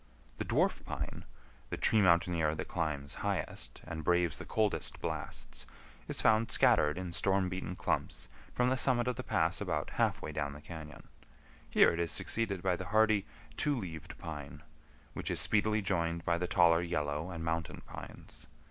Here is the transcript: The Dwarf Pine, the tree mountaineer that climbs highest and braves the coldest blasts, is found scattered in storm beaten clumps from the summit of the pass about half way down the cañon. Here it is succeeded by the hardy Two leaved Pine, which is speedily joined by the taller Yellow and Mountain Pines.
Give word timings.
The 0.39 0.45
Dwarf 0.45 0.83
Pine, 0.83 1.25
the 1.69 1.77
tree 1.77 2.01
mountaineer 2.01 2.55
that 2.55 2.67
climbs 2.67 3.13
highest 3.21 3.81
and 3.85 4.03
braves 4.03 4.39
the 4.39 4.45
coldest 4.47 4.99
blasts, 4.99 5.67
is 6.07 6.21
found 6.23 6.49
scattered 6.49 6.97
in 6.97 7.11
storm 7.11 7.49
beaten 7.49 7.75
clumps 7.75 8.27
from 8.51 8.69
the 8.69 8.77
summit 8.77 9.07
of 9.07 9.15
the 9.15 9.21
pass 9.23 9.61
about 9.61 9.91
half 9.91 10.19
way 10.19 10.31
down 10.31 10.53
the 10.53 10.59
cañon. 10.61 11.03
Here 11.69 11.91
it 11.91 11.99
is 11.99 12.11
succeeded 12.11 12.63
by 12.63 12.75
the 12.75 12.85
hardy 12.85 13.27
Two 13.57 13.77
leaved 13.77 14.17
Pine, 14.17 14.63
which 15.13 15.29
is 15.29 15.39
speedily 15.39 15.83
joined 15.83 16.25
by 16.25 16.39
the 16.39 16.47
taller 16.47 16.81
Yellow 16.81 17.29
and 17.29 17.45
Mountain 17.45 17.83
Pines. 17.85 18.47